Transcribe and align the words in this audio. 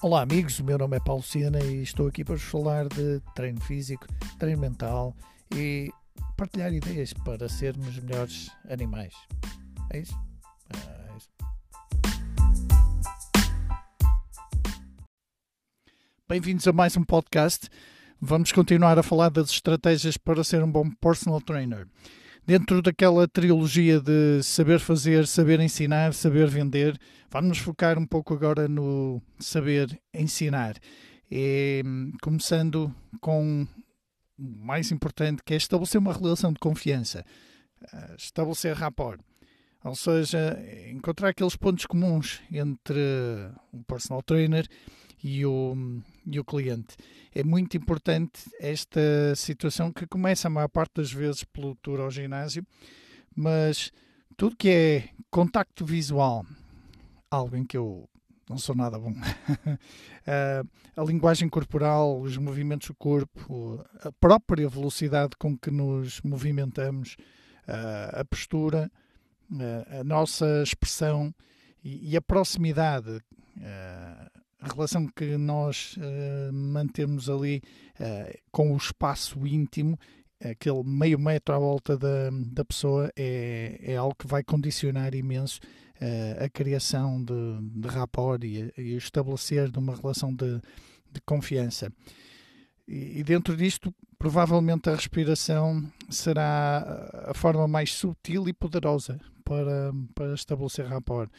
Olá 0.00 0.22
amigos, 0.22 0.60
o 0.60 0.64
meu 0.64 0.78
nome 0.78 0.96
é 0.96 1.00
Paulo 1.00 1.24
Sena 1.24 1.58
e 1.58 1.82
estou 1.82 2.06
aqui 2.06 2.24
para 2.24 2.36
vos 2.36 2.44
falar 2.44 2.86
de 2.86 3.20
treino 3.34 3.60
físico, 3.60 4.06
treino 4.38 4.60
mental 4.60 5.12
e 5.52 5.90
partilhar 6.36 6.72
ideias 6.72 7.12
para 7.12 7.48
sermos 7.48 7.98
melhores 7.98 8.48
animais. 8.70 9.12
É 9.90 9.98
isso? 9.98 10.14
É 10.72 11.16
isso. 11.16 11.28
Bem-vindos 16.28 16.68
a 16.68 16.72
mais 16.72 16.96
um 16.96 17.02
podcast. 17.02 17.68
Vamos 18.20 18.52
continuar 18.52 19.00
a 19.00 19.02
falar 19.02 19.30
das 19.30 19.50
estratégias 19.50 20.16
para 20.16 20.44
ser 20.44 20.62
um 20.62 20.70
bom 20.70 20.88
personal 21.00 21.40
trainer. 21.40 21.88
Dentro 22.48 22.80
daquela 22.80 23.28
trilogia 23.28 24.00
de 24.00 24.42
saber 24.42 24.80
fazer, 24.80 25.26
saber 25.26 25.60
ensinar, 25.60 26.14
saber 26.14 26.48
vender, 26.48 26.98
vamos 27.30 27.50
nos 27.50 27.58
focar 27.58 27.98
um 27.98 28.06
pouco 28.06 28.32
agora 28.32 28.66
no 28.66 29.20
saber 29.38 30.00
ensinar. 30.14 30.76
E, 31.30 31.84
começando 32.22 32.90
com 33.20 33.66
o 34.38 34.42
mais 34.42 34.90
importante, 34.90 35.42
que 35.44 35.52
é 35.52 35.58
estabelecer 35.58 36.00
uma 36.00 36.14
relação 36.14 36.50
de 36.50 36.58
confiança, 36.58 37.22
eh, 37.92 38.14
estabelecer 38.16 38.74
rapport. 38.74 39.20
Ou 39.84 39.94
seja, 39.94 40.58
encontrar 40.90 41.28
aqueles 41.28 41.54
pontos 41.54 41.84
comuns 41.84 42.40
entre 42.50 42.98
o 43.74 43.84
personal 43.84 44.22
trainer 44.22 44.66
e 45.22 45.44
o, 45.44 45.74
e 46.26 46.38
o 46.38 46.44
cliente. 46.44 46.96
É 47.34 47.42
muito 47.42 47.76
importante 47.76 48.42
esta 48.60 49.34
situação 49.34 49.92
que 49.92 50.06
começa 50.06 50.48
a 50.48 50.50
maior 50.50 50.68
parte 50.68 50.94
das 50.96 51.12
vezes 51.12 51.44
pelo 51.44 51.74
tour 51.76 52.00
ao 52.00 52.10
ginásio, 52.10 52.64
mas 53.34 53.92
tudo 54.36 54.56
que 54.56 54.68
é 54.68 55.08
contacto 55.30 55.84
visual, 55.84 56.44
algo 57.30 57.56
em 57.56 57.64
que 57.64 57.76
eu 57.76 58.08
não 58.48 58.56
sou 58.56 58.74
nada 58.74 58.98
bom. 58.98 59.14
a 60.96 61.02
linguagem 61.04 61.48
corporal, 61.48 62.20
os 62.20 62.36
movimentos 62.36 62.88
do 62.88 62.94
corpo, 62.94 63.84
a 64.00 64.10
própria 64.12 64.68
velocidade 64.68 65.36
com 65.38 65.56
que 65.56 65.70
nos 65.70 66.20
movimentamos, 66.22 67.16
a 67.66 68.24
postura, 68.24 68.90
a 70.00 70.02
nossa 70.02 70.62
expressão 70.62 71.34
e 71.84 72.16
a 72.16 72.22
proximidade 72.22 73.20
a 74.60 74.68
relação 74.72 75.06
que 75.06 75.36
nós 75.36 75.96
uh, 75.96 76.52
mantemos 76.52 77.30
ali 77.30 77.62
uh, 78.00 78.38
com 78.50 78.72
o 78.72 78.76
espaço 78.76 79.46
íntimo, 79.46 79.98
aquele 80.40 80.82
meio 80.84 81.18
metro 81.18 81.54
à 81.54 81.58
volta 81.58 81.96
da, 81.96 82.30
da 82.30 82.64
pessoa, 82.64 83.10
é, 83.16 83.78
é 83.82 83.96
algo 83.96 84.14
que 84.16 84.26
vai 84.26 84.42
condicionar 84.42 85.14
imenso 85.14 85.60
uh, 86.00 86.44
a 86.44 86.48
criação 86.48 87.22
de, 87.22 87.80
de 87.80 87.88
rapport 87.88 88.42
e, 88.42 88.72
e 88.76 88.96
estabelecer 88.96 89.70
de 89.70 89.78
uma 89.78 89.94
relação 89.94 90.34
de, 90.34 90.60
de 91.12 91.20
confiança. 91.24 91.92
E, 92.86 93.20
e 93.20 93.22
dentro 93.22 93.56
disto, 93.56 93.94
provavelmente 94.18 94.90
a 94.90 94.94
respiração 94.94 95.84
será 96.10 97.10
a 97.26 97.34
forma 97.34 97.68
mais 97.68 97.94
sutil 97.94 98.48
e 98.48 98.52
poderosa 98.52 99.20
para, 99.44 99.92
para 100.14 100.34
estabelecer 100.34 100.86
rapport. 100.86 101.30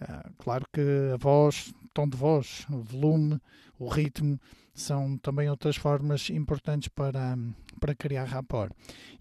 Ah, 0.00 0.28
claro 0.38 0.66
que 0.72 0.80
a 1.12 1.16
voz, 1.16 1.72
tom 1.94 2.08
de 2.08 2.16
voz, 2.16 2.66
o 2.68 2.80
volume, 2.80 3.40
o 3.78 3.88
ritmo 3.88 4.38
são 4.74 5.16
também 5.18 5.48
outras 5.48 5.76
formas 5.76 6.28
importantes 6.30 6.88
para, 6.88 7.38
para 7.80 7.94
criar 7.94 8.24
rapport. 8.24 8.72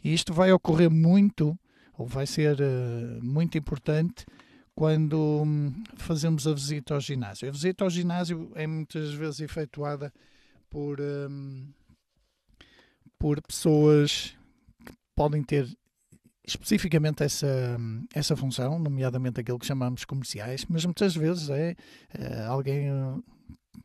E 0.03 0.13
isto 0.13 0.33
vai 0.33 0.51
ocorrer 0.51 0.89
muito, 0.89 1.57
ou 1.95 2.07
vai 2.07 2.25
ser 2.25 2.57
uh, 2.59 3.23
muito 3.23 3.57
importante, 3.57 4.25
quando 4.75 5.43
um, 5.43 5.83
fazemos 5.95 6.47
a 6.47 6.53
visita 6.53 6.95
ao 6.95 6.99
ginásio. 6.99 7.47
A 7.47 7.51
visita 7.51 7.83
ao 7.83 7.89
ginásio 7.89 8.51
é 8.55 8.65
muitas 8.65 9.13
vezes 9.13 9.41
efetuada 9.41 10.11
por, 10.69 10.99
um, 10.99 11.67
por 13.19 13.39
pessoas 13.43 14.35
que 14.83 14.93
podem 15.15 15.43
ter 15.43 15.69
especificamente 16.45 17.23
essa, 17.23 17.77
essa 18.13 18.35
função, 18.35 18.77
nomeadamente 18.77 19.39
aquilo 19.39 19.59
que 19.59 19.65
chamamos 19.65 20.03
comerciais, 20.03 20.65
mas 20.67 20.83
muitas 20.83 21.15
vezes 21.15 21.49
é, 21.49 21.75
é 22.13 22.43
alguém 22.43 22.89
eh, 22.89 23.15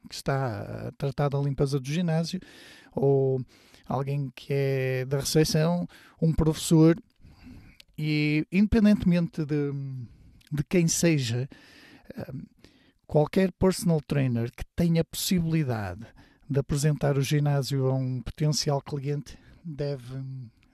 que 0.08 0.14
está 0.14 0.88
a 0.88 0.92
tratar 0.92 1.28
da 1.28 1.38
limpeza 1.38 1.78
do 1.78 1.88
ginásio 1.88 2.40
ou 2.92 3.40
alguém 3.86 4.30
que 4.34 4.52
é 4.52 5.04
da 5.04 5.20
recepção, 5.20 5.86
um 6.20 6.32
professor 6.32 6.96
e 7.96 8.44
independentemente 8.50 9.44
de, 9.44 9.72
de 10.52 10.64
quem 10.68 10.88
seja, 10.88 11.48
eh, 12.16 12.32
qualquer 13.06 13.52
personal 13.52 14.00
trainer 14.00 14.50
que 14.50 14.64
tenha 14.74 15.04
possibilidade 15.04 16.06
de 16.50 16.58
apresentar 16.58 17.16
o 17.16 17.22
ginásio 17.22 17.86
a 17.86 17.94
um 17.94 18.20
potencial 18.20 18.80
cliente 18.82 19.38
deve, 19.64 20.22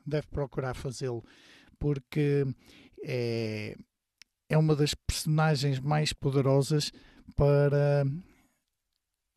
deve 0.06 0.26
procurar 0.28 0.74
fazê-lo 0.74 1.22
porque 1.84 2.46
é, 3.02 3.76
é 4.48 4.56
uma 4.56 4.74
das 4.74 4.94
personagens 4.94 5.78
mais 5.78 6.14
poderosas 6.14 6.90
para 7.36 8.06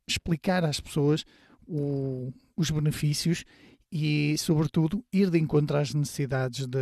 explicar 0.07 0.63
às 0.63 0.79
pessoas 0.79 1.25
o, 1.67 2.31
os 2.55 2.71
benefícios 2.71 3.43
e, 3.91 4.37
sobretudo, 4.37 5.03
ir 5.11 5.29
de 5.29 5.37
encontro 5.37 5.75
às 5.75 5.93
necessidades 5.93 6.65
de, 6.67 6.79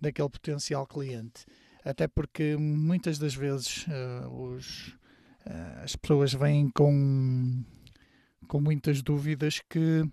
daquele 0.00 0.30
potencial 0.30 0.86
cliente. 0.86 1.44
Até 1.84 2.08
porque 2.08 2.56
muitas 2.56 3.18
das 3.18 3.34
vezes 3.34 3.86
uh, 3.86 4.30
os, 4.30 4.88
uh, 5.46 5.82
as 5.84 5.94
pessoas 5.94 6.32
vêm 6.32 6.70
com, 6.70 7.62
com 8.48 8.62
muitas 8.62 9.02
dúvidas 9.02 9.60
que 9.68 10.08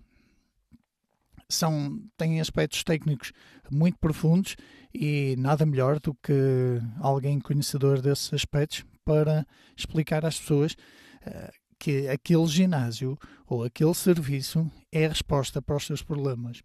são, 1.54 2.02
têm 2.16 2.40
aspectos 2.40 2.82
técnicos 2.84 3.32
muito 3.70 3.98
profundos 3.98 4.56
e 4.94 5.34
nada 5.38 5.64
melhor 5.64 5.98
do 6.00 6.14
que 6.14 6.80
alguém 7.00 7.40
conhecedor 7.40 8.00
desses 8.00 8.32
aspectos 8.32 8.84
para 9.04 9.46
explicar 9.76 10.24
às 10.24 10.38
pessoas 10.38 10.72
uh, 10.72 11.52
que 11.78 12.08
aquele 12.08 12.46
ginásio 12.46 13.18
ou 13.46 13.64
aquele 13.64 13.94
serviço 13.94 14.70
é 14.92 15.06
a 15.06 15.08
resposta 15.08 15.60
para 15.60 15.76
os 15.76 15.86
seus 15.86 16.02
problemas. 16.02 16.62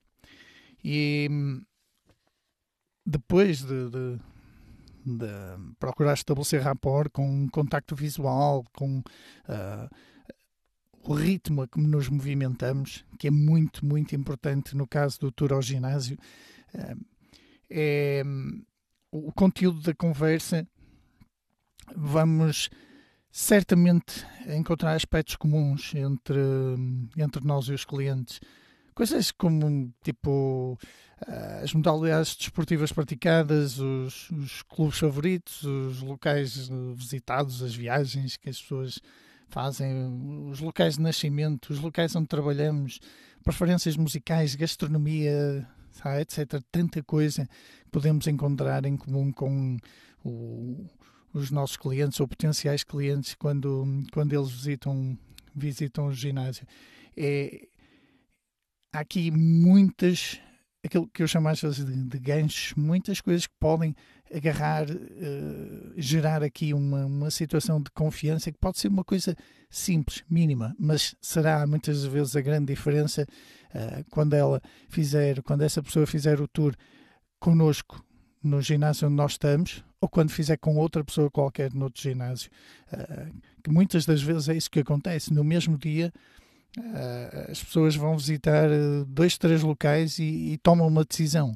E 0.83 1.27
depois 3.05 3.61
de, 3.61 3.89
de, 3.89 4.19
de 5.05 5.73
procurar 5.79 6.13
estabelecer 6.13 6.61
rapport 6.61 7.09
com 7.11 7.27
um 7.27 7.47
contacto 7.47 7.95
visual, 7.95 8.63
com 8.75 8.99
uh, 8.99 9.89
o 11.07 11.13
ritmo 11.13 11.61
a 11.61 11.67
que 11.67 11.79
nos 11.79 12.09
movimentamos, 12.09 13.05
que 13.17 13.27
é 13.27 13.31
muito, 13.31 13.85
muito 13.85 14.13
importante 14.13 14.75
no 14.75 14.85
caso 14.85 15.19
do 15.21 15.31
tour 15.31 15.53
ao 15.53 15.61
ginásio, 15.61 16.17
eh, 16.73 16.95
é 17.69 18.23
o 19.11 19.31
conteúdo 19.31 19.81
da 19.81 19.93
conversa. 19.93 20.67
Vamos 21.95 22.69
certamente 23.31 24.25
encontrar 24.47 24.95
aspectos 24.95 25.37
comuns 25.37 25.95
entre, 25.95 26.39
entre 27.17 27.45
nós 27.45 27.65
e 27.67 27.73
os 27.73 27.85
clientes. 27.85 28.41
Coisas 28.93 29.31
como, 29.31 29.93
tipo, 30.03 30.77
eh, 31.25 31.61
as 31.63 31.73
modalidades 31.73 32.35
desportivas 32.35 32.91
praticadas, 32.91 33.79
os, 33.79 34.29
os 34.31 34.61
clubes 34.63 34.99
favoritos, 34.99 35.63
os 35.63 36.01
locais 36.01 36.69
visitados, 36.95 37.63
as 37.63 37.73
viagens 37.73 38.35
que 38.35 38.49
as 38.49 38.61
pessoas 38.61 38.99
fazem, 39.49 40.49
os 40.49 40.59
locais 40.59 40.95
de 40.95 41.01
nascimento, 41.01 41.71
os 41.71 41.79
locais 41.79 42.15
onde 42.15 42.27
trabalhamos, 42.27 42.99
preferências 43.43 43.95
musicais, 43.95 44.55
gastronomia, 44.55 45.67
sabe, 45.91 46.21
etc. 46.21 46.61
Tanta 46.71 47.03
coisa 47.03 47.45
que 47.45 47.91
podemos 47.91 48.27
encontrar 48.27 48.85
em 48.85 48.97
comum 48.97 49.31
com 49.31 49.77
o, 50.23 50.85
os 51.33 51.51
nossos 51.51 51.77
clientes 51.77 52.19
ou 52.19 52.27
potenciais 52.27 52.83
clientes 52.83 53.35
quando, 53.35 53.85
quando 54.11 54.33
eles 54.33 54.51
visitam, 54.51 55.17
visitam 55.55 56.07
o 56.07 56.13
ginásio. 56.13 56.65
É, 57.15 57.67
há 58.93 58.99
aqui 58.99 59.31
muitas 59.31 60.39
aquilo 60.87 61.07
que 61.07 61.21
eu 61.21 61.27
chamo 61.27 61.47
às 61.47 61.61
vezes 61.61 61.85
de, 61.85 61.93
de 61.93 62.19
ganchos, 62.19 62.73
muitas 62.75 63.21
coisas 63.21 63.45
que 63.45 63.53
podem 63.59 63.95
agarrar, 64.33 64.89
uh, 64.89 65.93
gerar 65.95 66.43
aqui 66.43 66.73
uma, 66.73 67.05
uma 67.05 67.31
situação 67.31 67.81
de 67.81 67.89
confiança 67.91 68.51
que 68.51 68.57
pode 68.57 68.79
ser 68.79 68.87
uma 68.87 69.03
coisa 69.03 69.35
simples, 69.69 70.23
mínima, 70.29 70.75
mas 70.79 71.15
será 71.21 71.65
muitas 71.67 72.03
vezes 72.05 72.35
a 72.35 72.41
grande 72.41 72.73
diferença 72.73 73.25
uh, 73.69 74.03
quando 74.09 74.33
ela 74.33 74.61
fizer, 74.89 75.41
quando 75.43 75.61
essa 75.61 75.81
pessoa 75.81 76.05
fizer 76.05 76.41
o 76.41 76.47
tour 76.47 76.73
connosco 77.39 78.03
no 78.43 78.61
ginásio 78.61 79.07
onde 79.07 79.15
nós 79.15 79.33
estamos 79.33 79.83
ou 79.99 80.07
quando 80.07 80.31
fizer 80.31 80.57
com 80.57 80.77
outra 80.77 81.03
pessoa 81.03 81.29
qualquer 81.29 81.73
no 81.73 81.85
outro 81.85 82.01
ginásio. 82.01 82.49
Uh, 82.91 83.33
que 83.63 83.71
muitas 83.71 84.05
das 84.05 84.21
vezes 84.21 84.49
é 84.49 84.55
isso 84.55 84.69
que 84.69 84.79
acontece. 84.79 85.33
No 85.33 85.43
mesmo 85.43 85.77
dia, 85.77 86.13
as 87.49 87.63
pessoas 87.63 87.95
vão 87.95 88.17
visitar 88.17 88.69
dois, 89.07 89.37
três 89.37 89.63
locais 89.63 90.19
e, 90.19 90.53
e, 90.53 90.57
tomam 90.57 90.87
uma 90.87 91.03
decisão. 91.03 91.55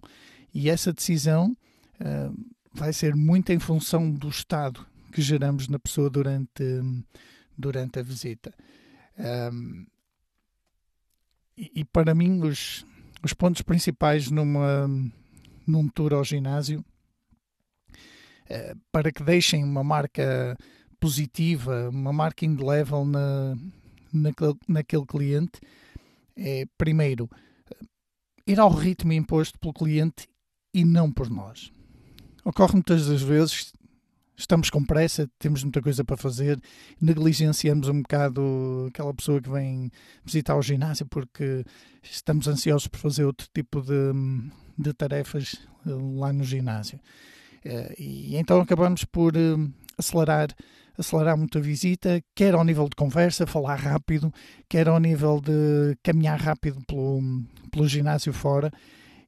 E 0.53 0.69
essa 0.69 0.91
decisão 0.91 1.55
uh, 1.99 2.51
vai 2.73 2.91
ser 2.91 3.15
muito 3.15 3.51
em 3.51 3.59
função 3.59 4.09
do 4.09 4.29
estado 4.29 4.85
que 5.11 5.21
geramos 5.21 5.67
na 5.67 5.77
pessoa 5.77 6.09
durante, 6.09 6.63
durante 7.57 7.99
a 7.99 8.03
visita. 8.03 8.53
Um, 9.53 9.85
e, 11.57 11.71
e, 11.75 11.85
para 11.85 12.15
mim, 12.15 12.41
os, 12.41 12.85
os 13.21 13.33
pontos 13.33 13.61
principais 13.61 14.31
numa, 14.31 14.89
num 15.67 15.87
tour 15.87 16.13
ao 16.13 16.23
ginásio, 16.23 16.83
para 18.91 19.11
que 19.11 19.23
deixem 19.23 19.63
uma 19.63 19.83
marca 19.83 20.57
positiva, 20.99 21.89
uma 21.89 22.11
marca 22.11 22.45
indelével 22.45 23.05
na, 23.05 23.55
naquele, 24.13 24.55
naquele 24.67 25.05
cliente, 25.05 25.59
é, 26.35 26.65
primeiro, 26.77 27.29
ir 28.45 28.59
ao 28.59 28.69
ritmo 28.69 29.13
imposto 29.13 29.59
pelo 29.59 29.73
cliente 29.73 30.27
e 30.73 30.83
não 30.83 31.11
por 31.11 31.29
nós. 31.29 31.71
Ocorre 32.43 32.73
muitas 32.73 33.07
das 33.07 33.21
vezes, 33.21 33.71
estamos 34.35 34.69
com 34.69 34.83
pressa, 34.83 35.29
temos 35.37 35.63
muita 35.63 35.81
coisa 35.81 36.03
para 36.03 36.17
fazer, 36.17 36.59
negligenciamos 36.99 37.87
um 37.87 38.01
bocado 38.01 38.87
aquela 38.89 39.13
pessoa 39.13 39.41
que 39.41 39.49
vem 39.49 39.91
visitar 40.25 40.55
o 40.55 40.61
ginásio 40.61 41.05
porque 41.05 41.63
estamos 42.01 42.47
ansiosos 42.47 42.87
por 42.87 42.99
fazer 42.99 43.25
outro 43.25 43.47
tipo 43.53 43.81
de, 43.81 44.11
de 44.77 44.93
tarefas 44.93 45.55
eh, 45.85 45.89
lá 46.17 46.33
no 46.33 46.43
ginásio. 46.43 46.99
Eh, 47.63 47.95
e 47.99 48.35
então 48.37 48.59
acabamos 48.59 49.05
por 49.05 49.35
eh, 49.35 49.55
acelerar 50.01 50.49
acelerar 50.97 51.37
muito 51.37 51.57
a 51.57 51.61
visita, 51.61 52.21
quer 52.35 52.53
ao 52.53 52.63
nível 52.63 52.87
de 52.87 52.95
conversa, 52.95 53.47
falar 53.47 53.75
rápido, 53.75 54.31
quer 54.69 54.87
ao 54.87 54.99
nível 54.99 55.39
de 55.41 55.97
caminhar 56.03 56.39
rápido 56.39 56.79
pelo, 56.85 57.21
pelo 57.71 57.87
ginásio 57.87 58.33
fora. 58.33 58.71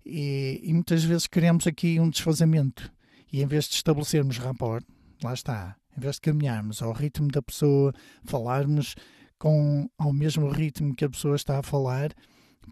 E, 0.06 0.62
e 0.64 0.74
muitas 0.74 1.04
vezes 1.04 1.28
queremos 1.28 1.66
aqui 1.66 2.00
um 2.00 2.10
desfazamento. 2.10 2.92
E 3.32 3.42
em 3.42 3.48
vez 3.48 3.66
de 3.66 3.76
estabelecermos 3.76 4.38
rapport, 4.38 4.86
lá 5.24 5.34
está, 5.34 5.76
em 5.98 6.02
vez 6.02 6.16
de 6.16 6.22
caminharmos 6.22 6.82
ao 6.82 6.92
ritmo 6.92 7.30
da 7.30 7.42
pessoa, 7.42 7.94
falarmos 8.26 8.96
com 9.40 9.90
ao 9.98 10.14
mesmo 10.14 10.50
ritmo 10.50 10.96
que 10.96 11.06
a 11.06 11.10
pessoa 11.10 11.36
está 11.36 11.60
a 11.60 11.64
falar, 11.64 12.12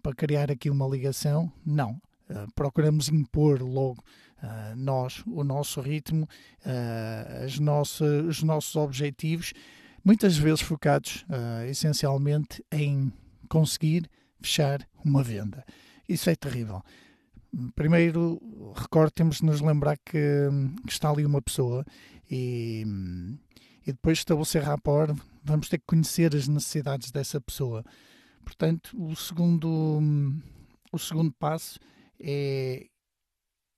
para 0.02 0.14
criar 0.14 0.50
aqui 0.50 0.70
uma 0.70 0.86
ligação, 0.86 1.52
não. 1.64 2.00
Uh, 2.30 2.46
procuramos 2.54 3.08
impor 3.08 3.60
logo 3.60 4.02
uh, 4.42 4.76
nós, 4.76 5.22
o 5.26 5.44
nosso 5.44 5.80
ritmo, 5.80 6.28
uh, 6.64 7.44
as 7.44 7.58
nossas, 7.58 8.26
os 8.26 8.42
nossos 8.42 8.74
objetivos, 8.76 9.52
muitas 10.04 10.36
vezes 10.36 10.60
focados 10.60 11.24
uh, 11.28 11.64
essencialmente 11.66 12.64
em 12.70 13.12
conseguir 13.48 14.08
fechar 14.40 14.86
uma 15.04 15.22
venda. 15.22 15.64
Isso 16.08 16.28
é 16.28 16.34
terrível. 16.34 16.82
Primeiro, 17.74 18.40
recordo, 18.74 19.10
temos 19.12 19.38
de 19.38 19.44
nos 19.44 19.60
lembrar 19.60 19.98
que, 19.98 20.48
que 20.86 20.92
está 20.92 21.10
ali 21.10 21.24
uma 21.24 21.42
pessoa 21.42 21.84
e, 22.30 22.84
e 23.86 23.92
depois 23.92 24.18
estabelecer 24.18 24.62
rapport, 24.62 25.14
vamos 25.44 25.68
ter 25.68 25.78
que 25.78 25.84
conhecer 25.86 26.34
as 26.34 26.48
necessidades 26.48 27.10
dessa 27.10 27.40
pessoa. 27.40 27.84
Portanto, 28.42 28.96
o 28.98 29.14
segundo, 29.14 30.00
o 30.90 30.98
segundo 30.98 31.32
passo 31.32 31.78
é 32.18 32.86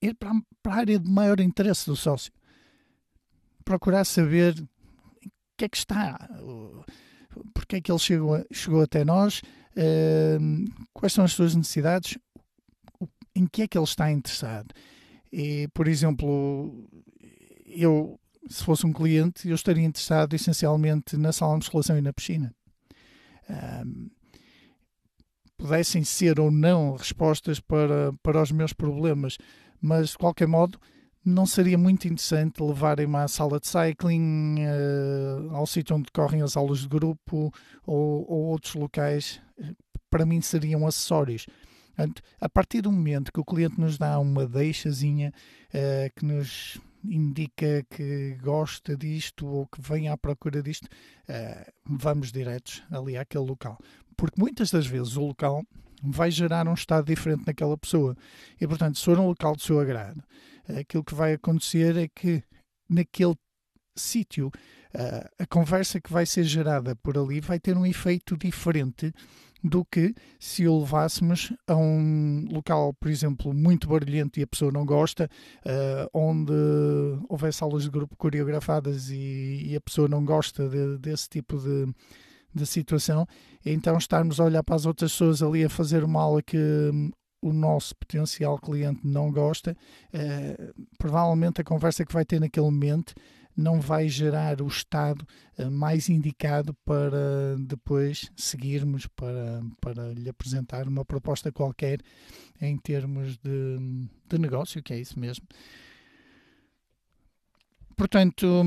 ir 0.08 0.14
para, 0.14 0.30
a 0.30 0.74
área 0.74 0.98
de 0.98 1.10
maior 1.10 1.40
interesse 1.40 1.86
do 1.86 1.96
sócio. 1.96 2.32
Procurar 3.64 4.04
saber 4.04 4.54
o 4.60 5.30
que 5.56 5.64
é 5.64 5.68
que 5.68 5.76
está, 5.76 6.28
porque 7.52 7.76
é 7.76 7.80
que 7.80 7.90
ele 7.90 7.98
chegou, 7.98 8.44
chegou 8.52 8.82
até 8.82 9.04
nós, 9.04 9.40
uh, 9.76 10.84
quais 10.92 11.12
são 11.12 11.24
as 11.24 11.32
suas 11.32 11.54
necessidades, 11.54 12.18
em 13.34 13.46
que 13.46 13.62
é 13.62 13.68
que 13.68 13.76
ele 13.76 13.84
está 13.84 14.10
interessado. 14.10 14.72
E, 15.32 15.68
por 15.74 15.88
exemplo, 15.88 16.88
eu, 17.66 18.20
se 18.48 18.62
fosse 18.62 18.86
um 18.86 18.92
cliente, 18.92 19.48
eu 19.48 19.54
estaria 19.54 19.84
interessado 19.84 20.34
essencialmente 20.34 21.16
na 21.16 21.32
sala 21.32 21.52
de 21.52 21.58
musculação 21.58 21.98
e 21.98 22.02
na 22.02 22.12
piscina. 22.12 22.54
Um, 23.50 24.10
pudessem 25.56 26.04
ser 26.04 26.38
ou 26.38 26.50
não 26.50 26.96
respostas 26.96 27.58
para, 27.58 28.12
para 28.22 28.42
os 28.42 28.52
meus 28.52 28.72
problemas, 28.72 29.38
mas 29.84 30.10
de 30.10 30.18
qualquer 30.18 30.48
modo 30.48 30.80
não 31.22 31.44
seria 31.44 31.76
muito 31.76 32.08
interessante 32.08 32.62
levarem-me 32.62 33.16
à 33.16 33.28
sala 33.28 33.60
de 33.60 33.66
cycling, 33.68 34.56
uh, 34.60 35.54
ao 35.54 35.66
sítio 35.66 35.94
onde 35.94 36.10
correm 36.10 36.40
as 36.40 36.56
aulas 36.56 36.80
de 36.80 36.88
grupo 36.88 37.52
ou, 37.86 38.24
ou 38.26 38.44
outros 38.46 38.74
locais, 38.74 39.42
para 40.08 40.24
mim 40.24 40.40
seriam 40.40 40.86
acessórios. 40.86 41.46
Portanto, 41.88 42.22
a 42.40 42.48
partir 42.48 42.80
do 42.80 42.90
momento 42.90 43.30
que 43.30 43.40
o 43.40 43.44
cliente 43.44 43.78
nos 43.78 43.98
dá 43.98 44.18
uma 44.18 44.46
deixazinha 44.46 45.34
uh, 45.68 46.14
que 46.16 46.24
nos 46.24 46.80
indica 47.04 47.84
que 47.90 48.38
gosta 48.42 48.96
disto 48.96 49.46
ou 49.46 49.66
que 49.66 49.82
vem 49.82 50.08
à 50.08 50.16
procura 50.16 50.62
disto, 50.62 50.86
uh, 50.86 51.72
vamos 51.84 52.32
diretos 52.32 52.82
ali 52.90 53.18
àquele 53.18 53.44
local. 53.44 53.78
Porque 54.16 54.40
muitas 54.40 54.70
das 54.70 54.86
vezes 54.86 55.14
o 55.18 55.26
local 55.26 55.62
vai 56.12 56.30
gerar 56.30 56.68
um 56.68 56.74
estado 56.74 57.06
diferente 57.06 57.44
naquela 57.46 57.76
pessoa. 57.76 58.16
E, 58.60 58.66
portanto, 58.66 58.98
se 58.98 59.04
for 59.04 59.18
um 59.18 59.26
local 59.26 59.54
do 59.54 59.62
seu 59.62 59.80
agrado, 59.80 60.22
aquilo 60.78 61.04
que 61.04 61.14
vai 61.14 61.34
acontecer 61.34 61.96
é 61.96 62.08
que 62.08 62.42
naquele 62.88 63.34
sítio 63.96 64.50
a 65.38 65.46
conversa 65.46 66.00
que 66.00 66.12
vai 66.12 66.24
ser 66.24 66.44
gerada 66.44 66.94
por 66.96 67.18
ali 67.18 67.40
vai 67.40 67.58
ter 67.58 67.76
um 67.76 67.84
efeito 67.84 68.36
diferente 68.36 69.12
do 69.64 69.82
que 69.82 70.14
se 70.38 70.68
o 70.68 70.80
levássemos 70.80 71.52
a 71.66 71.74
um 71.74 72.46
local, 72.50 72.92
por 72.92 73.10
exemplo, 73.10 73.54
muito 73.54 73.88
barulhento 73.88 74.38
e 74.38 74.42
a 74.42 74.46
pessoa 74.46 74.70
não 74.70 74.84
gosta, 74.84 75.28
uh, 75.64 76.10
onde 76.12 76.52
houvesse 77.30 77.64
aulas 77.64 77.84
de 77.84 77.90
grupo 77.90 78.14
coreografadas 78.14 79.08
e, 79.08 79.70
e 79.70 79.74
a 79.74 79.80
pessoa 79.80 80.06
não 80.06 80.22
gosta 80.22 80.68
de, 80.68 80.98
desse 80.98 81.30
tipo 81.30 81.56
de, 81.56 81.86
de 82.54 82.66
situação, 82.66 83.26
então 83.64 83.98
estarmos 83.98 84.38
a 84.38 84.44
olhar 84.44 84.62
para 84.62 84.76
as 84.76 84.86
outras 84.86 85.12
pessoas 85.12 85.42
ali 85.42 85.64
a 85.64 85.68
fazer 85.68 86.04
uma 86.04 86.22
aula 86.22 86.42
que 86.42 86.56
hum, 86.56 87.10
o 87.42 87.52
nosso 87.52 87.94
potencial 87.96 88.58
cliente 88.58 89.00
não 89.04 89.30
gosta, 89.30 89.76
uh, 90.14 90.84
provavelmente 90.98 91.60
a 91.60 91.64
conversa 91.64 92.04
que 92.04 92.12
vai 92.12 92.24
ter 92.24 92.40
naquele 92.40 92.66
momento 92.66 93.14
não 93.56 93.80
vai 93.80 94.08
gerar 94.08 94.60
o 94.62 94.66
estado 94.66 95.26
uh, 95.58 95.70
mais 95.70 96.08
indicado 96.08 96.74
para 96.84 97.56
depois 97.60 98.30
seguirmos 98.36 99.06
para, 99.08 99.62
para 99.80 100.12
lhe 100.12 100.28
apresentar 100.28 100.88
uma 100.88 101.04
proposta 101.04 101.52
qualquer 101.52 102.00
em 102.60 102.76
termos 102.78 103.36
de, 103.36 104.08
de 104.28 104.38
negócio, 104.38 104.82
que 104.82 104.94
é 104.94 104.98
isso 104.98 105.18
mesmo. 105.18 105.46
Portanto, 107.96 108.64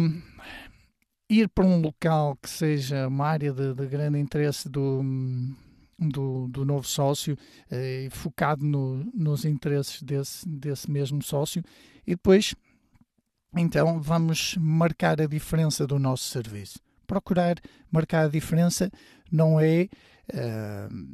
ir 1.29 1.49
para 1.49 1.65
um 1.65 1.81
local 1.81 2.37
que 2.41 2.49
seja 2.49 3.07
uma 3.07 3.27
área 3.27 3.51
de, 3.51 3.73
de 3.73 3.85
grande 3.87 4.19
interesse 4.19 4.69
do, 4.69 5.01
do, 5.99 6.47
do 6.47 6.65
novo 6.65 6.87
sócio, 6.87 7.37
eh, 7.69 8.07
focado 8.11 8.63
no, 8.63 9.03
nos 9.13 9.43
interesses 9.43 10.01
desse, 10.01 10.47
desse 10.47 10.89
mesmo 10.89 11.21
sócio, 11.21 11.63
e 12.05 12.11
depois, 12.11 12.55
então, 13.55 13.99
vamos 14.01 14.55
marcar 14.57 15.19
a 15.21 15.25
diferença 15.25 15.85
do 15.85 15.99
nosso 15.99 16.25
serviço. 16.25 16.79
Procurar 17.05 17.57
marcar 17.91 18.25
a 18.25 18.29
diferença 18.29 18.91
não 19.31 19.59
é 19.59 19.89
uh, 20.33 21.07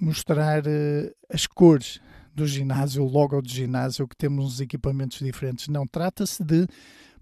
mostrar 0.00 0.64
uh, 0.66 1.14
as 1.30 1.46
cores 1.46 2.00
do 2.34 2.46
ginásio, 2.46 3.04
o 3.04 3.08
logo 3.08 3.40
do 3.40 3.48
ginásio, 3.48 4.08
que 4.08 4.16
temos 4.16 4.44
uns 4.44 4.60
equipamentos 4.60 5.18
diferentes. 5.18 5.68
Não, 5.68 5.86
trata-se 5.86 6.42
de 6.42 6.66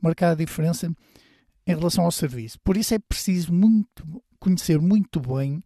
marcar 0.01 0.31
a 0.31 0.35
diferença 0.35 0.91
em 1.67 1.75
relação 1.75 2.05
ao 2.05 2.13
serviço. 2.13 2.59
Por 2.61 2.77
isso 2.77 2.95
é 2.95 2.99
preciso 2.99 3.53
muito, 3.53 4.23
conhecer 4.39 4.81
muito 4.81 5.21
bem 5.21 5.63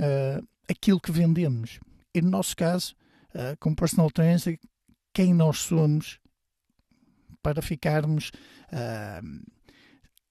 uh, 0.00 0.46
aquilo 0.68 1.00
que 1.00 1.12
vendemos. 1.12 1.78
E 2.14 2.22
no 2.22 2.30
nosso 2.30 2.56
caso, 2.56 2.94
uh, 3.34 3.56
como 3.60 3.76
personal 3.76 4.10
trainer, 4.10 4.58
quem 5.12 5.34
nós 5.34 5.58
somos 5.58 6.18
para 7.42 7.62
ficarmos 7.62 8.30
uh, 8.72 9.46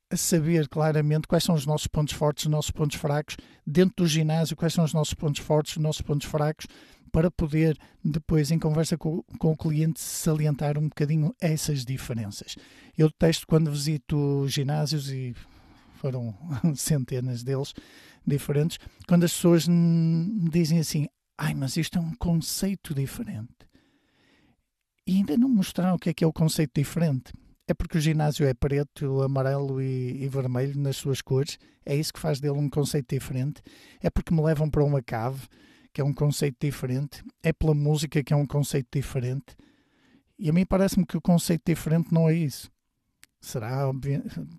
a 0.10 0.18
saber 0.18 0.68
claramente 0.68 1.28
quais 1.28 1.44
são 1.44 1.56
os 1.56 1.66
nossos 1.66 1.88
pontos 1.88 2.14
fortes, 2.14 2.46
os 2.46 2.52
nossos 2.52 2.72
pontos 2.72 2.98
fracos, 2.98 3.38
dentro 3.66 4.04
do 4.04 4.08
ginásio, 4.08 4.56
quais 4.56 4.74
são 4.74 4.84
os 4.84 4.94
nossos 4.94 5.14
pontos 5.14 5.42
fortes, 5.42 5.78
os 5.78 5.82
nossos 5.82 6.02
pontos 6.02 6.28
fracos, 6.28 6.68
para 7.16 7.32
poder 7.32 7.78
depois, 8.04 8.52
em 8.52 8.60
conversa 8.60 8.98
com, 8.98 9.24
com 9.40 9.54
o 9.54 9.56
cliente, 9.56 10.02
salientar 10.02 10.78
um 10.78 10.90
bocadinho 10.90 11.34
essas 11.40 11.86
diferenças. 11.86 12.58
Eu 12.98 13.08
detesto 13.08 13.48
quando 13.48 13.72
visito 13.72 14.46
ginásios 14.50 15.10
e 15.10 15.34
foram 15.94 16.36
centenas 16.76 17.42
deles 17.42 17.74
diferentes, 18.28 18.80
quando 19.08 19.24
as 19.24 19.32
pessoas 19.32 19.66
me 19.66 20.50
dizem 20.50 20.80
assim: 20.80 21.08
ai, 21.38 21.54
mas 21.54 21.78
isto 21.78 21.98
é 21.98 22.02
um 22.02 22.14
conceito 22.16 22.94
diferente. 22.94 23.48
E 25.08 25.16
ainda 25.16 25.38
não 25.38 25.48
mostraram 25.48 25.96
o 25.96 26.00
que 26.00 26.10
é 26.10 26.14
que 26.14 26.24
é 26.26 26.28
o 26.28 26.34
conceito 26.34 26.74
diferente. 26.76 27.32
É 27.66 27.74
porque 27.74 27.98
o 27.98 28.02
ginásio 28.02 28.46
é 28.46 28.54
preto, 28.54 29.22
amarelo 29.22 29.82
e, 29.82 30.22
e, 30.22 30.28
vermelho 30.28 30.78
nas 30.78 30.98
suas 30.98 31.22
cores. 31.22 31.58
É 31.86 31.96
isso 31.96 32.12
que 32.12 32.20
faz 32.20 32.42
dele 32.42 32.60
um 32.60 32.70
conceito 32.70 33.16
diferente. 33.16 33.62
É 34.02 34.10
porque 34.10 34.34
me 34.34 34.42
levam 34.42 34.70
para 34.70 34.84
uma 34.84 35.02
cave 35.02 35.48
que 35.96 36.02
é 36.02 36.04
um 36.04 36.14
conceito 36.14 36.58
diferente, 36.60 37.24
é 37.42 37.54
pela 37.54 37.74
música, 37.74 38.22
que 38.22 38.34
é 38.34 38.36
um 38.36 38.46
conceito 38.46 38.90
diferente. 38.92 39.56
E 40.38 40.50
a 40.50 40.52
mim 40.52 40.66
parece-me 40.66 41.06
que 41.06 41.16
o 41.16 41.22
conceito 41.22 41.62
diferente 41.66 42.14
não 42.14 42.28
é 42.28 42.34
isso. 42.34 42.70
será 43.40 43.90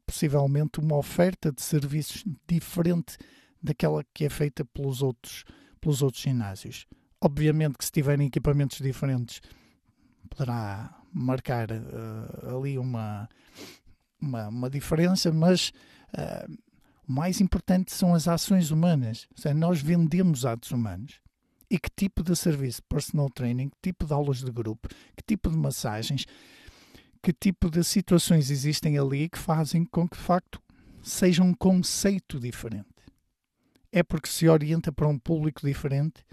possivelmente 0.06 0.80
uma 0.80 0.96
oferta 0.96 1.52
de 1.52 1.60
serviços 1.60 2.24
diferente 2.48 3.18
daquela 3.62 4.02
que 4.14 4.24
é 4.24 4.30
feita 4.30 4.64
pelos 4.64 5.02
outros, 5.02 5.44
pelos 5.78 6.00
outros 6.00 6.22
ginásios. 6.22 6.86
Obviamente 7.20 7.76
que 7.76 7.84
se 7.84 7.92
tiverem 7.92 8.28
equipamentos 8.28 8.78
diferentes 8.78 9.42
poderá 10.30 11.02
marcar 11.12 11.70
uh, 11.70 12.56
ali 12.56 12.78
uma, 12.78 13.28
uma, 14.18 14.48
uma, 14.48 14.70
diferença, 14.70 15.30
mas 15.30 15.70
uh, 16.16 16.50
o 17.06 17.12
mais 17.12 17.42
importante 17.42 17.92
são 17.92 18.14
as 18.14 18.26
ações 18.26 18.70
humanas. 18.70 19.28
Seja, 19.36 19.54
nós 19.54 19.82
vendemos 19.82 20.46
atos 20.46 20.70
humanos. 20.70 21.25
E 21.70 21.78
que 21.78 21.90
tipo 21.94 22.22
de 22.22 22.36
serviço? 22.36 22.82
Personal 22.88 23.28
training, 23.28 23.68
que 23.70 23.76
tipo 23.82 24.06
de 24.06 24.12
aulas 24.12 24.38
de 24.38 24.52
grupo, 24.52 24.88
que 24.88 25.22
tipo 25.26 25.50
de 25.50 25.56
massagens, 25.56 26.24
que 27.22 27.32
tipo 27.32 27.68
de 27.68 27.82
situações 27.82 28.50
existem 28.50 28.98
ali 28.98 29.28
que 29.28 29.38
fazem 29.38 29.84
com 29.84 30.08
que, 30.08 30.16
de 30.16 30.22
facto, 30.22 30.62
seja 31.02 31.42
um 31.42 31.52
conceito 31.52 32.38
diferente. 32.38 32.86
É 33.90 34.02
porque 34.02 34.28
se 34.28 34.48
orienta 34.48 34.92
para 34.92 35.08
um 35.08 35.18
público 35.18 35.66
diferente, 35.66 36.24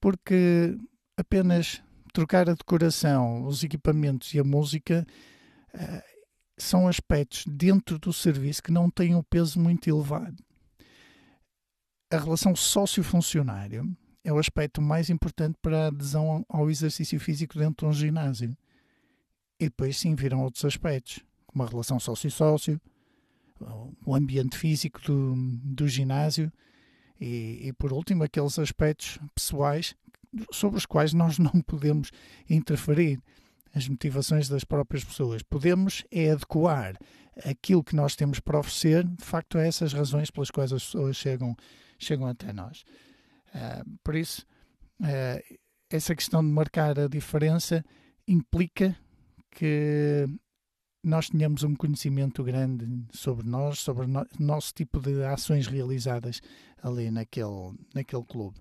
porque 0.00 0.76
apenas 1.16 1.82
trocar 2.12 2.48
a 2.48 2.54
decoração, 2.54 3.44
os 3.44 3.64
equipamentos 3.64 4.32
e 4.34 4.38
a 4.38 4.44
música 4.44 5.04
uh, 5.74 6.02
são 6.56 6.86
aspectos 6.86 7.44
dentro 7.48 7.98
do 7.98 8.12
serviço 8.12 8.62
que 8.62 8.70
não 8.70 8.88
têm 8.88 9.16
um 9.16 9.22
peso 9.22 9.58
muito 9.58 9.88
elevado. 9.88 10.36
A 12.12 12.18
relação 12.18 12.54
sócio-funcionário 12.54 13.96
é 14.24 14.32
o 14.32 14.38
aspecto 14.38 14.80
mais 14.80 15.10
importante 15.10 15.56
para 15.60 15.84
a 15.84 15.86
adesão 15.88 16.44
ao 16.48 16.70
exercício 16.70 17.20
físico 17.20 17.58
dentro 17.58 17.86
de 17.86 17.90
um 17.90 17.92
ginásio. 17.92 18.56
E 19.60 19.66
depois 19.66 19.98
sim 19.98 20.14
viram 20.14 20.42
outros 20.42 20.64
aspectos, 20.64 21.20
como 21.46 21.62
a 21.62 21.66
relação 21.66 22.00
sócio-sócio, 22.00 22.80
o 24.04 24.14
ambiente 24.14 24.56
físico 24.56 25.00
do, 25.02 25.34
do 25.62 25.86
ginásio 25.86 26.50
e, 27.20 27.68
e, 27.68 27.72
por 27.74 27.92
último, 27.92 28.24
aqueles 28.24 28.58
aspectos 28.58 29.18
pessoais 29.34 29.94
sobre 30.50 30.78
os 30.78 30.86
quais 30.86 31.12
nós 31.12 31.38
não 31.38 31.60
podemos 31.62 32.10
interferir. 32.48 33.20
As 33.74 33.88
motivações 33.88 34.48
das 34.48 34.62
próprias 34.62 35.02
pessoas. 35.02 35.42
Podemos 35.42 36.04
é 36.08 36.30
adequar 36.30 36.96
aquilo 37.44 37.82
que 37.82 37.96
nós 37.96 38.14
temos 38.14 38.38
para 38.38 38.60
oferecer, 38.60 39.02
de 39.02 39.24
facto, 39.24 39.58
a 39.58 39.66
essas 39.66 39.92
razões 39.92 40.30
pelas 40.30 40.48
quais 40.48 40.72
as 40.72 40.84
pessoas 40.84 41.16
chegam, 41.16 41.56
chegam 41.98 42.28
até 42.28 42.52
nós. 42.52 42.84
Uh, 43.54 43.98
por 44.02 44.16
isso, 44.16 44.44
uh, 45.00 45.58
essa 45.88 46.14
questão 46.14 46.42
de 46.42 46.50
marcar 46.50 46.98
a 46.98 47.08
diferença 47.08 47.84
implica 48.26 48.96
que 49.50 50.26
nós 51.02 51.28
tenhamos 51.28 51.62
um 51.62 51.74
conhecimento 51.74 52.42
grande 52.42 52.86
sobre 53.12 53.46
nós, 53.46 53.78
sobre 53.78 54.06
o 54.06 54.08
no, 54.08 54.26
nosso 54.38 54.72
tipo 54.72 54.98
de 55.00 55.22
ações 55.24 55.66
realizadas 55.66 56.40
ali 56.82 57.10
naquele, 57.10 57.74
naquele 57.94 58.24
clube. 58.24 58.58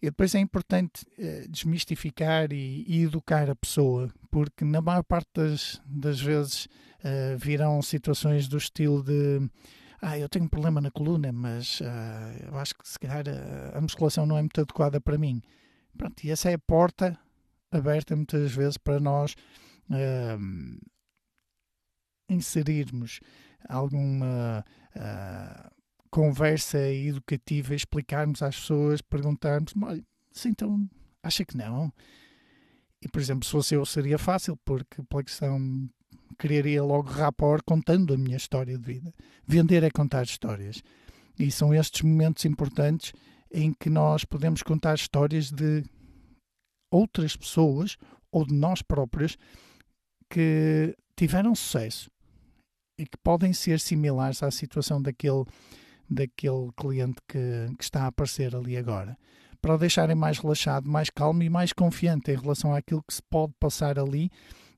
E 0.00 0.06
depois 0.06 0.34
é 0.34 0.38
importante 0.38 1.04
uh, 1.18 1.48
desmistificar 1.48 2.52
e, 2.52 2.84
e, 2.86 3.02
educar 3.02 3.50
a 3.50 3.56
pessoa, 3.56 4.10
porque 4.30 4.64
na 4.64 4.80
maior 4.80 5.02
parte 5.02 5.28
das, 5.34 5.82
das 5.86 6.20
vezes 6.20 6.66
uh, 6.66 7.36
virão 7.38 7.82
situações 7.82 8.46
do 8.46 8.56
estilo 8.56 9.02
de 9.02 9.50
ah, 10.00 10.18
eu 10.18 10.28
tenho 10.28 10.44
um 10.44 10.48
problema 10.48 10.80
na 10.80 10.90
coluna, 10.90 11.32
mas 11.32 11.80
uh, 11.80 12.46
eu 12.48 12.58
acho 12.58 12.74
que 12.74 12.86
se 12.88 12.98
calhar 12.98 13.24
a 13.74 13.80
musculação 13.80 14.26
não 14.26 14.36
é 14.36 14.40
muito 14.40 14.60
adequada 14.60 15.00
para 15.00 15.18
mim. 15.18 15.42
Pronto, 15.96 16.22
e 16.24 16.30
essa 16.30 16.50
é 16.50 16.54
a 16.54 16.58
porta 16.58 17.18
aberta 17.70 18.14
muitas 18.14 18.52
vezes 18.52 18.76
para 18.76 19.00
nós 19.00 19.34
uh, 19.90 20.80
inserirmos 22.28 23.20
alguma 23.68 24.64
uh, 24.94 25.70
conversa 26.10 26.78
educativa, 26.78 27.74
explicarmos 27.74 28.42
às 28.42 28.56
pessoas, 28.56 29.00
perguntarmos, 29.00 29.72
olha, 29.82 30.04
se 30.32 30.48
então 30.48 30.88
acha 31.22 31.44
que 31.44 31.56
não? 31.56 31.92
E, 33.02 33.08
por 33.08 33.20
exemplo, 33.20 33.44
se 33.44 33.52
fosse 33.52 33.74
eu, 33.74 33.84
seria 33.84 34.18
fácil, 34.18 34.56
porque 34.64 35.02
pela 35.04 35.22
questão 35.22 35.88
criaria 36.36 36.82
logo 36.82 37.08
rapport 37.10 37.62
contando 37.64 38.14
a 38.14 38.16
minha 38.16 38.36
história 38.36 38.76
de 38.76 38.84
vida. 38.84 39.12
Vender 39.46 39.82
é 39.82 39.90
contar 39.90 40.24
histórias. 40.24 40.82
E 41.38 41.50
são 41.50 41.74
estes 41.74 42.02
momentos 42.02 42.44
importantes 42.44 43.12
em 43.52 43.72
que 43.72 43.90
nós 43.90 44.24
podemos 44.24 44.62
contar 44.62 44.94
histórias 44.94 45.50
de 45.50 45.84
outras 46.90 47.36
pessoas 47.36 47.96
ou 48.30 48.46
de 48.46 48.54
nós 48.54 48.82
próprios 48.82 49.36
que 50.30 50.96
tiveram 51.16 51.54
sucesso 51.54 52.10
e 52.98 53.04
que 53.04 53.16
podem 53.22 53.52
ser 53.52 53.78
similares 53.80 54.42
à 54.42 54.50
situação 54.50 55.00
daquele, 55.00 55.44
daquele 56.08 56.70
cliente 56.76 57.20
que, 57.28 57.74
que 57.76 57.84
está 57.84 58.04
a 58.04 58.06
aparecer 58.08 58.54
ali 58.54 58.76
agora. 58.76 59.16
Para 59.60 59.74
o 59.74 59.78
deixarem 59.78 60.14
mais 60.14 60.38
relaxado, 60.38 60.88
mais 60.88 61.10
calmo 61.10 61.42
e 61.42 61.50
mais 61.50 61.72
confiante 61.72 62.30
em 62.30 62.36
relação 62.36 62.74
àquilo 62.74 63.02
que 63.06 63.14
se 63.14 63.22
pode 63.22 63.52
passar 63.58 63.98
ali 63.98 64.30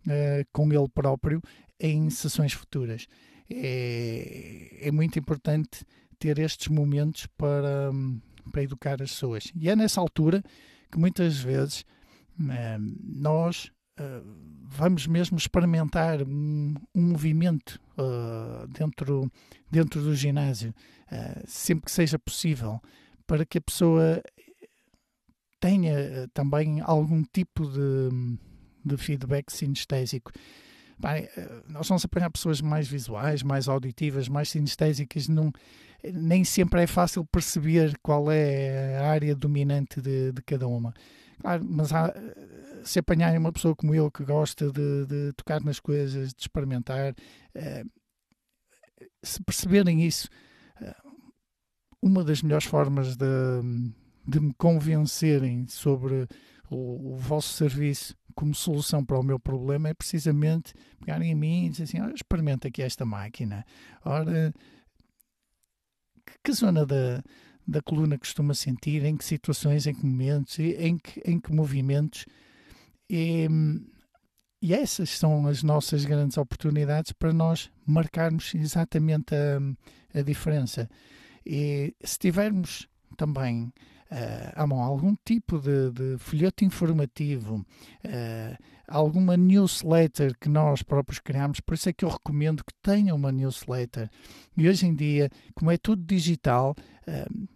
uh, 0.08 0.46
com 0.52 0.72
ele 0.72 0.88
próprio 0.88 1.40
em 1.78 2.10
sessões 2.10 2.52
futuras. 2.52 3.06
É, 3.50 4.88
é 4.88 4.90
muito 4.90 5.18
importante 5.18 5.84
ter 6.18 6.38
estes 6.38 6.68
momentos 6.68 7.26
para, 7.36 7.90
para 8.50 8.62
educar 8.62 9.00
as 9.02 9.10
pessoas. 9.10 9.52
E 9.54 9.70
é 9.70 9.76
nessa 9.76 10.00
altura 10.00 10.42
que 10.90 10.98
muitas 10.98 11.38
vezes 11.38 11.82
uh, 12.40 12.96
nós 13.02 13.70
uh, 13.98 14.24
vamos 14.68 15.06
mesmo 15.06 15.38
experimentar 15.38 16.22
um, 16.22 16.74
um 16.94 17.02
movimento 17.10 17.80
uh, 17.96 18.66
dentro, 18.68 19.30
dentro 19.70 20.02
do 20.02 20.14
ginásio, 20.14 20.74
sempre 21.46 21.86
que 21.86 21.90
seja 21.90 22.18
possível, 22.18 22.78
para 23.26 23.46
que 23.46 23.56
a 23.56 23.62
pessoa 23.62 24.22
tenha 25.58 26.28
também 26.34 26.82
algum 26.82 27.22
tipo 27.22 27.66
de, 27.66 28.38
de 28.88 28.96
feedback 28.96 29.52
sinestésico. 29.52 30.32
Bem, 30.98 31.28
eh, 31.36 31.62
nós 31.68 31.86
vamos 31.86 32.04
apanhar 32.04 32.28
pessoas 32.30 32.60
mais 32.60 32.88
visuais, 32.88 33.42
mais 33.42 33.68
auditivas, 33.68 34.28
mais 34.28 34.48
sinestésicas. 34.48 35.28
Nem 36.12 36.42
sempre 36.42 36.82
é 36.82 36.86
fácil 36.88 37.24
perceber 37.24 37.96
qual 38.02 38.30
é 38.32 38.98
a 38.98 39.08
área 39.08 39.34
dominante 39.34 40.00
de, 40.00 40.32
de 40.32 40.42
cada 40.42 40.66
uma. 40.66 40.92
Claro, 41.40 41.64
mas 41.64 41.92
há, 41.92 42.08
eh, 42.08 42.80
se 42.82 42.98
apanharem 42.98 43.38
uma 43.38 43.52
pessoa 43.52 43.76
como 43.76 43.94
eu 43.94 44.10
que 44.10 44.24
gosta 44.24 44.72
de, 44.72 45.06
de 45.06 45.32
tocar 45.36 45.62
nas 45.62 45.78
coisas, 45.78 46.34
de 46.34 46.42
experimentar, 46.42 47.14
eh, 47.54 47.84
se 49.22 49.40
perceberem 49.44 50.04
isso, 50.04 50.28
uma 52.02 52.24
das 52.24 52.42
melhores 52.42 52.66
formas 52.66 53.16
de, 53.16 53.26
de 54.26 54.40
me 54.40 54.52
convencerem 54.54 55.66
sobre 55.68 56.26
o, 56.70 57.14
o 57.14 57.16
vosso 57.16 57.52
serviço 57.54 58.16
como 58.38 58.54
solução 58.54 59.04
para 59.04 59.18
o 59.18 59.22
meu 59.22 59.36
problema 59.36 59.88
é 59.88 59.94
precisamente 59.94 60.72
pegarem 61.00 61.32
em 61.32 61.34
mim 61.34 61.66
e 61.66 61.70
dizer 61.70 61.82
assim: 61.82 62.00
olha, 62.00 62.14
experimenta 62.14 62.68
aqui 62.68 62.80
esta 62.80 63.04
máquina. 63.04 63.66
Ora, 64.04 64.54
que, 66.24 66.32
que 66.44 66.52
zona 66.52 66.86
da, 66.86 67.20
da 67.66 67.82
coluna 67.82 68.16
costuma 68.16 68.54
sentir, 68.54 69.04
em 69.04 69.16
que 69.16 69.24
situações, 69.24 69.88
em 69.88 69.94
que 69.94 70.06
momentos, 70.06 70.56
em 70.60 70.96
que, 70.98 71.20
em 71.24 71.40
que 71.40 71.52
movimentos. 71.52 72.26
E, 73.10 73.48
e 74.62 74.72
essas 74.72 75.10
são 75.10 75.48
as 75.48 75.64
nossas 75.64 76.04
grandes 76.04 76.38
oportunidades 76.38 77.10
para 77.10 77.32
nós 77.32 77.72
marcarmos 77.84 78.54
exatamente 78.54 79.34
a, 79.34 80.16
a 80.16 80.22
diferença. 80.22 80.88
E 81.44 81.92
se 82.04 82.16
tivermos 82.20 82.86
também 83.16 83.72
uh, 84.10 84.74
algum 84.74 85.14
tipo 85.24 85.58
de, 85.58 85.90
de 85.90 86.18
folheto 86.18 86.64
informativo, 86.64 87.56
uh, 87.56 88.64
alguma 88.86 89.36
newsletter 89.36 90.36
que 90.38 90.48
nós 90.48 90.82
próprios 90.82 91.18
criamos, 91.18 91.60
por 91.60 91.74
isso 91.74 91.88
é 91.88 91.92
que 91.92 92.04
eu 92.04 92.08
recomendo 92.08 92.64
que 92.64 92.74
tenham 92.82 93.16
uma 93.16 93.32
newsletter. 93.32 94.10
E 94.56 94.68
hoje 94.68 94.86
em 94.86 94.94
dia, 94.94 95.30
como 95.54 95.70
é 95.70 95.76
tudo 95.76 96.02
digital, 96.02 96.74
uh, 97.06 97.48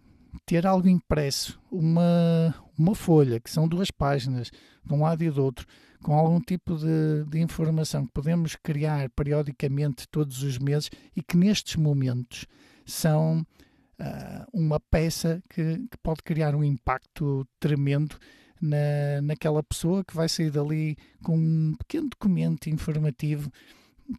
ter 0.45 0.65
algo 0.65 0.87
impresso, 0.87 1.59
uma, 1.71 2.53
uma 2.77 2.95
folha, 2.95 3.39
que 3.39 3.49
são 3.49 3.67
duas 3.67 3.91
páginas, 3.91 4.51
de 4.85 4.93
um 4.93 5.01
lado 5.01 5.23
e 5.23 5.29
do 5.29 5.43
outro, 5.43 5.65
com 6.03 6.13
algum 6.13 6.39
tipo 6.39 6.75
de, 6.75 7.23
de, 7.29 7.39
informação 7.39 8.05
que 8.05 8.11
podemos 8.11 8.55
criar 8.57 9.09
periodicamente 9.11 10.07
todos 10.09 10.43
os 10.43 10.57
meses 10.57 10.89
e 11.15 11.23
que 11.23 11.37
nestes 11.37 11.77
momentos 11.77 12.45
são 12.85 13.45
uh, 14.03 14.45
uma 14.53 14.79
peça 14.79 15.41
que, 15.49 15.79
que, 15.89 15.97
pode 16.01 16.21
criar 16.23 16.53
um 16.55 16.63
impacto 16.63 17.47
tremendo 17.59 18.17
na, 18.61 19.21
naquela 19.21 19.63
pessoa 19.63 20.03
que 20.03 20.15
vai 20.15 20.27
sair 20.27 20.51
dali 20.51 20.97
com 21.23 21.37
um 21.37 21.75
pequeno 21.77 22.09
documento 22.09 22.69
informativo 22.69 23.51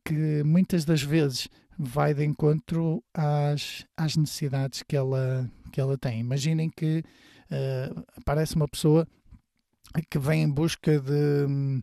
que 0.05 0.43
muitas 0.45 0.85
das 0.85 1.03
vezes 1.03 1.49
vai 1.79 2.15
de 2.15 2.25
encontro 2.25 3.03
às, 3.13 3.85
às 3.97 4.17
necessidades 4.17 4.83
que 4.83 4.97
ela, 4.97 5.51
que 5.73 5.81
ela 5.81 5.99
tem. 5.99 6.21
Imaginem 6.21 6.71
que 6.71 7.05
uh, 7.51 8.05
aparece 8.17 8.57
uma 8.57 8.69
pessoa 8.69 9.07
que 10.11 10.19
vem 10.19 10.43
em 10.43 10.51
busca 10.51 10.99
de, 10.99 11.83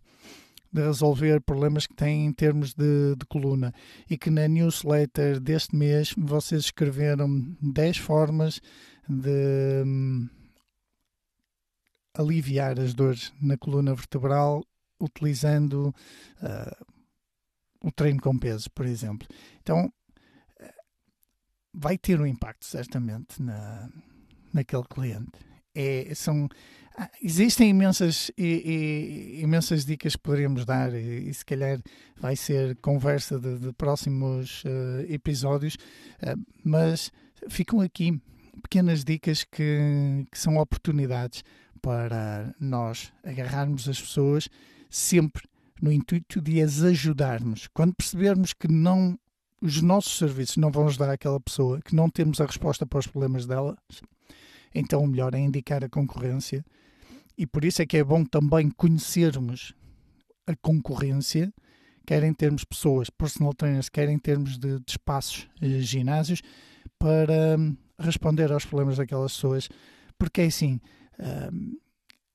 de 0.72 0.82
resolver 0.82 1.42
problemas 1.42 1.86
que 1.86 1.94
têm 1.94 2.26
em 2.26 2.34
termos 2.34 2.74
de, 2.74 3.16
de, 3.16 3.26
coluna 3.26 3.74
e 4.10 4.18
que 4.18 4.30
na 4.30 4.48
newsletter 4.48 5.40
deste 5.40 5.76
mês 5.76 6.14
vocês 6.18 6.66
escreveram 6.66 7.56
10 7.62 7.98
formas 7.98 8.62
de 9.08 9.84
hum, 9.86 10.30
aliviar 12.14 12.80
as 12.80 12.94
dores 12.94 13.34
na 13.42 13.58
coluna 13.58 13.94
vertebral 13.94 14.64
utilizando 15.00 15.94
uh, 16.42 16.86
o 17.84 17.92
treino 17.92 18.22
com 18.22 18.38
peso, 18.38 18.70
por 18.72 18.86
exemplo. 18.86 19.28
Então, 19.62 19.92
vai 21.74 21.98
ter 21.98 22.20
um 22.20 22.26
impacto, 22.26 22.66
certamente, 22.66 23.42
na, 23.42 23.90
naquele 24.54 24.84
cliente. 24.84 25.32
É, 25.74 26.12
são, 26.14 26.50
ah, 26.98 27.10
existem 27.22 27.70
imensas, 27.70 28.32
e, 28.38 29.38
e, 29.38 29.42
imensas 29.42 29.86
dicas 29.86 30.16
que 30.16 30.22
poderíamos 30.22 30.66
dar, 30.66 30.94
e, 30.94 31.30
e, 31.30 31.34
se 31.34 31.46
calhar 31.46 31.80
vai 32.20 32.36
ser 32.36 32.76
conversa 32.78 33.40
de, 33.40 33.58
de 33.58 33.74
próximos 33.74 34.64
uh, 34.66 35.12
episódios, 35.12 35.76
uh, 35.76 36.40
mas 36.64 37.12
ficam 37.50 37.82
aqui 37.82 38.22
pequenas 38.62 39.04
dicas 39.04 39.44
que, 39.44 40.26
que 40.30 40.38
são 40.38 40.58
oportunidades 40.58 41.44
para 41.82 42.54
nós 42.60 43.12
agarrarmos 43.24 43.90
as 43.90 44.00
pessoas 44.00 44.50
sempre 44.90 45.44
no 45.82 45.92
intuito 45.92 46.40
de 46.40 46.62
as 46.62 46.84
ajudarmos. 46.84 47.68
Quando 47.74 47.96
percebermos 47.96 48.54
que 48.54 48.68
não 48.68 49.18
os 49.62 49.82
nossos 49.82 50.18
serviços 50.18 50.58
não 50.58 50.72
vão 50.72 50.88
ajudar 50.88 51.10
aquela 51.10 51.40
pessoa, 51.40 51.80
que 51.82 51.96
não 51.96 52.10
temos 52.10 52.42
a 52.42 52.46
resposta 52.46 52.86
para 52.86 53.00
os 53.00 53.08
problemas 53.08 53.46
dela, 53.46 53.78
então 54.74 55.04
o 55.04 55.08
melhor 55.08 55.34
é 55.36 55.40
indicar 55.40 55.84
a 55.84 55.90
concorrência. 55.90 56.64
E 57.38 57.46
por 57.46 57.66
isso 57.66 57.82
é 57.82 57.86
que 57.86 57.98
é 57.98 58.04
bom 58.04 58.24
também 58.24 58.70
conhecermos 58.70 59.74
a 60.46 60.56
concorrência, 60.56 61.54
quer 62.06 62.24
em 62.24 62.34
termos 62.34 62.62
de 62.62 62.68
pessoas, 62.68 63.10
personal 63.10 63.54
trainers, 63.54 63.90
quer 63.90 64.10
em 64.10 64.20
termos 64.20 64.58
de, 64.58 64.80
de 64.80 64.92
espaços, 64.92 65.48
eh, 65.62 65.80
ginásios, 65.80 66.42
para 67.00 67.58
hum, 67.58 67.76
responder 67.98 68.52
aos 68.52 68.66
problemas 68.66 68.98
daquelas 68.98 69.34
pessoas. 69.34 69.70
Porque 70.18 70.42
é 70.42 70.46
assim, 70.46 70.80
um, 71.54 71.78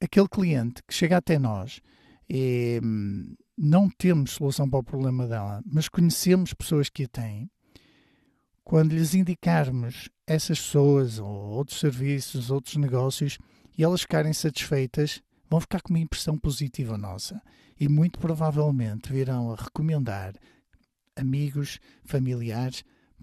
aquele 0.01 0.29
cliente 0.29 0.83
que 0.87 0.95
chega 0.95 1.17
até 1.17 1.39
nós 1.39 1.81
e 2.29 2.81
hum, 2.83 3.35
não 3.57 3.89
temos 3.89 4.33
solução 4.33 4.69
para 4.69 4.81
o 4.81 4.85
problema 4.85 5.27
dela, 5.27 5.63
mas 5.65 5.89
conhecemos 5.89 6.53
pessoas 6.53 6.89
que 6.89 7.05
a 7.05 7.09
têm, 7.09 7.51
quando 8.67 8.91
lhes 8.91 9.15
indicarmos 9.15 10.09
essas 10.27 10.59
pessoas 10.59 11.21
ou 11.21 11.29
outros 11.29 11.79
serviços, 11.79 12.51
outros 12.51 12.75
negócios, 12.75 13.39
e 13.79 13.85
elas 13.85 14.01
ficarem 14.01 14.33
satisfeitas, 14.33 15.23
vão 15.49 15.61
ficar 15.61 15.81
com 15.81 15.91
uma 15.91 16.01
impressão 16.01 16.37
positiva 16.37 16.99
nossa. 16.99 17.41
E 17.79 17.89
muito 17.89 18.19
provavelmente 18.19 19.13
virão 19.13 19.53
a 19.53 19.55
recomendar 19.55 20.35
amigos, 21.15 21.79
familiares 22.05 22.83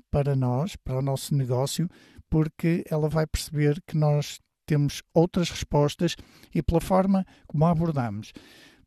para 0.09 0.33
nós, 0.33 0.77
para 0.77 0.99
o 0.99 1.01
nosso 1.01 1.35
negócio, 1.35 1.89
porque 2.29 2.85
ela 2.89 3.09
vai 3.09 3.27
perceber 3.27 3.83
que 3.85 3.97
nós 3.97 4.39
temos 4.65 5.03
outras 5.13 5.49
respostas 5.49 6.15
e 6.55 6.63
pela 6.63 6.79
forma 6.79 7.25
como 7.45 7.65
a 7.65 7.71
abordamos 7.71 8.31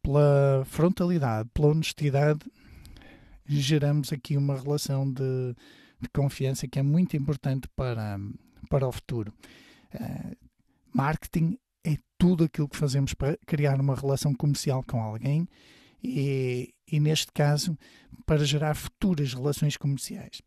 pela 0.03 0.65
frontalidade, 0.65 1.51
pela 1.53 1.69
honestidade, 1.69 2.41
geramos 3.45 4.11
aqui 4.13 4.37
uma 4.37 4.57
relação 4.57 5.13
de, 5.13 5.55
de 6.01 6.09
confiança 6.09 6.69
que 6.69 6.79
é 6.79 6.83
muito 6.83 7.17
importante 7.17 7.69
para, 7.75 8.19
para 8.69 8.87
o 8.87 8.93
futuro. 8.93 9.33
Uh, 9.95 10.37
marketing 10.93 11.59
é 11.85 11.97
tudo 12.19 12.45
aquilo 12.45 12.69
que 12.69 12.77
fazemos 12.77 13.15
para 13.15 13.39
criar 13.47 13.81
uma 13.81 13.95
relação 13.95 14.35
comercial 14.35 14.83
com 14.83 15.01
alguém 15.01 15.49
e, 16.03 16.75
e 16.91 17.01
neste 17.01 17.33
caso, 17.33 17.79
para 18.25 18.45
gerar 18.45 18.75
futuras 18.75 19.33
relações 19.33 19.77
comerciais. 19.77 20.43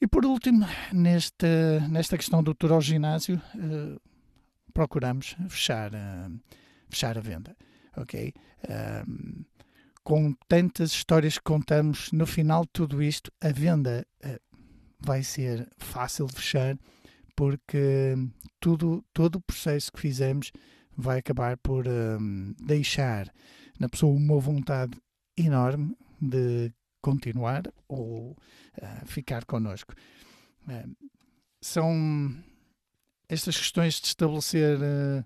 E 0.00 0.06
por 0.06 0.24
último, 0.24 0.66
nesta, 0.92 1.80
nesta 1.88 2.16
questão 2.16 2.42
do 2.42 2.54
tour 2.54 2.72
ao 2.72 2.80
ginásio, 2.80 3.40
uh, 3.54 4.00
procuramos 4.72 5.36
fechar, 5.48 5.92
uh, 5.92 6.40
fechar 6.88 7.18
a 7.18 7.20
venda 7.20 7.56
ok? 7.98 8.32
Com 10.08 10.34
tantas 10.48 10.92
histórias 10.92 11.36
que 11.36 11.44
contamos, 11.44 12.10
no 12.12 12.26
final 12.26 12.62
de 12.62 12.70
tudo 12.72 13.02
isto, 13.02 13.30
a 13.42 13.52
venda 13.52 14.06
uh, 14.24 14.40
vai 14.98 15.22
ser 15.22 15.68
fácil 15.76 16.26
de 16.28 16.34
fechar, 16.34 16.78
porque 17.36 18.14
tudo, 18.58 19.04
todo 19.12 19.36
o 19.36 19.40
processo 19.42 19.92
que 19.92 20.00
fizemos 20.00 20.50
vai 20.96 21.18
acabar 21.18 21.58
por 21.58 21.86
um, 21.86 22.54
deixar 22.58 23.30
na 23.78 23.86
pessoa 23.86 24.16
uma 24.16 24.40
vontade 24.40 24.98
enorme 25.36 25.94
de 26.18 26.72
continuar 27.02 27.64
ou 27.86 28.30
uh, 28.30 29.06
ficar 29.06 29.44
connosco. 29.44 29.92
Uh, 30.62 30.96
são 31.60 32.34
estas 33.28 33.58
questões 33.58 34.00
de 34.00 34.06
estabelecer 34.06 34.78
uh, 34.78 35.22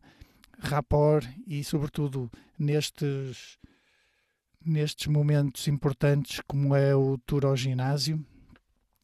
rapport 0.59 1.25
e, 1.47 1.63
sobretudo, 1.63 2.29
nestes, 2.59 3.61
nestes 4.65 5.07
momentos 5.07 5.69
importantes, 5.69 6.41
como 6.47 6.75
é 6.75 6.95
o 6.95 7.19
tour 7.19 7.45
ao 7.45 7.57
ginásio, 7.57 8.25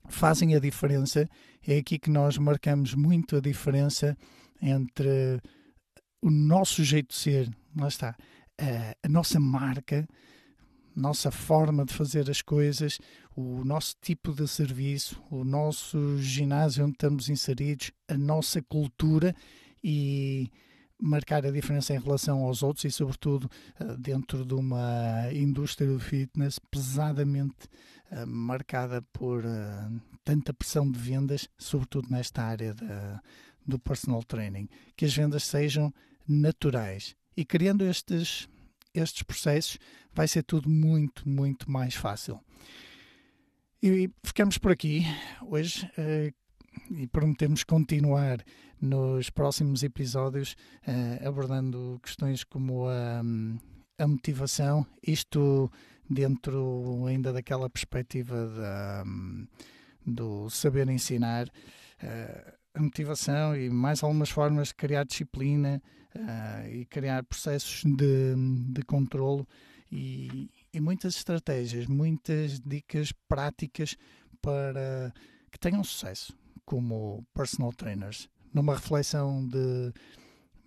fazem 0.09 0.55
a 0.55 0.59
diferença. 0.59 1.29
É 1.66 1.79
aqui 1.79 1.99
que 1.99 2.11
nós 2.11 2.38
marcamos 2.38 2.94
muito 2.94 3.37
a 3.37 3.40
diferença 3.40 4.16
entre 4.61 5.40
o 6.21 6.31
nosso 6.31 6.83
jeito 6.83 7.11
de 7.11 7.16
ser, 7.16 7.51
lá 7.77 7.88
está, 7.88 8.16
a, 9.03 9.09
nossa 9.09 9.38
marca, 9.38 10.07
nossa 10.94 11.31
forma 11.31 11.85
de 11.85 11.94
fazer 11.94 12.29
as 12.29 12.42
coisas, 12.42 12.99
o 13.37 13.64
nosso 13.64 13.94
tipo 14.03 14.33
de 14.33 14.49
serviço, 14.49 15.23
o 15.31 15.44
nosso 15.44 16.18
ginásio 16.18 16.85
onde 16.85 16.94
estamos 16.94 17.29
inseridos, 17.29 17.92
a 18.09 18.16
nossa 18.16 18.61
cultura 18.62 19.35
e 19.83 20.51
marcar 21.00 21.46
a 21.46 21.50
diferença 21.50 21.94
em 21.94 21.98
relação 21.98 22.42
aos 22.44 22.62
outros 22.62 22.84
e, 22.84 22.90
sobretudo, 22.90 23.50
eh, 23.78 23.96
dentro 23.98 24.44
de 24.44 24.54
uma 24.54 25.32
indústria 25.32 25.88
do 25.88 26.00
fitness 26.00 26.58
pesadamente 26.58 27.68
eh, 28.11 28.24
marcada 28.26 29.00
por 29.12 29.44
eh, 29.44 29.90
tanta 30.24 30.52
pressão 30.52 30.90
de 30.90 30.98
vendas, 30.98 31.48
sobretudo 31.56 32.08
nesta 32.11 32.42
área 32.42 32.74
do 33.66 33.78
personal 33.78 34.22
training. 34.22 34.68
Que 34.96 35.04
as 35.04 35.14
vendas 35.14 35.44
sejam 35.44 35.92
naturais. 36.26 37.14
E 37.37 37.44
criando 37.44 37.84
estes, 37.84 38.48
estes 38.92 39.22
processos, 39.22 39.78
vai 40.12 40.26
ser 40.26 40.42
tudo 40.42 40.68
muito, 40.68 41.26
muito 41.28 41.70
mais 41.70 41.94
fácil. 41.94 42.40
E 43.82 44.11
ficamos 44.24 44.58
por 44.58 44.72
aqui 44.72 45.04
hoje 45.46 45.88
e 46.90 47.06
prometemos 47.06 47.64
continuar 47.64 48.44
nos 48.80 49.30
próximos 49.30 49.82
episódios 49.82 50.56
uh, 50.86 51.26
abordando 51.26 52.00
questões 52.02 52.44
como 52.44 52.88
a, 52.88 53.22
a, 53.98 54.06
motivação, 54.06 54.86
isto 55.02 55.70
dentro 56.08 57.04
ainda 57.06 57.32
daquela 57.32 57.68
perspectiva 57.68 58.46
da, 58.46 59.04
do 60.06 60.48
saber 60.48 60.88
ensinar, 60.88 61.48
uh, 61.48 62.52
a 62.74 62.82
motivação 62.82 63.56
e 63.56 63.68
mais 63.68 64.02
algumas 64.02 64.30
formas 64.30 64.68
de 64.68 64.74
criar 64.74 65.04
disciplina 65.04 65.82
uh, 66.14 66.68
e 66.68 66.84
criar 66.86 67.24
processos 67.24 67.82
de, 67.84 68.34
de 68.72 68.82
controlo 68.82 69.46
e, 69.90 70.50
e 70.72 70.80
muitas 70.80 71.16
estratégias, 71.16 71.86
muitas 71.86 72.60
dicas 72.60 73.12
práticas 73.26 73.96
para 74.40 75.12
que 75.50 75.58
tenham 75.58 75.82
sucesso 75.82 76.36
como 76.68 77.24
personal 77.33 77.72
trainers, 77.72 78.28
numa 78.52 78.74
reflexão 78.74 79.46
de 79.48 79.90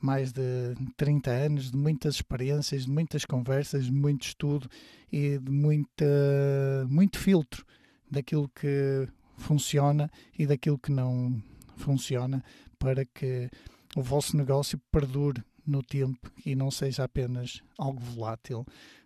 mais 0.01 0.31
de 0.31 0.73
30 0.97 1.29
anos, 1.29 1.69
de 1.69 1.77
muitas 1.77 2.15
experiências, 2.15 2.85
de 2.85 2.89
muitas 2.89 3.23
conversas, 3.23 3.85
de 3.85 3.91
muito 3.91 4.25
estudo 4.25 4.67
e 5.11 5.37
de 5.37 5.51
muita, 5.51 6.87
muito 6.89 7.19
filtro 7.19 7.63
daquilo 8.09 8.49
que 8.49 9.07
funciona 9.37 10.09
e 10.35 10.47
daquilo 10.47 10.79
que 10.79 10.91
não 10.91 11.39
funciona 11.77 12.43
para 12.79 13.05
que 13.05 13.47
o 13.95 14.01
vosso 14.01 14.35
negócio 14.35 14.81
perdure 14.91 15.43
no 15.67 15.83
tempo 15.83 16.31
e 16.43 16.55
não 16.55 16.71
seja 16.71 17.03
apenas 17.03 17.61
algo 17.77 17.99
volátil 17.99 18.65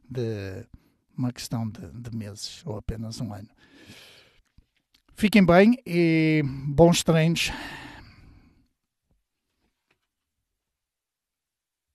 de 0.10 0.66
uma 1.18 1.34
questão 1.34 1.70
de, 1.70 1.92
de 1.92 2.16
meses 2.16 2.62
ou 2.66 2.78
apenas 2.78 3.20
um 3.20 3.34
ano. 3.34 3.50
Fiquem 5.18 5.46
bem 5.46 5.78
e 5.88 6.44
bons 6.46 7.02
treinos 7.02 7.52